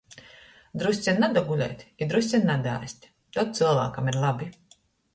Drusceņ 0.83 1.19
nadagulēt 1.25 1.85
i 2.05 2.09
drusceņ 2.15 2.49
nadaēst. 2.51 3.09
Tod 3.39 3.57
cylvākam 3.63 4.15
ir 4.15 4.23
labi. 4.29 4.55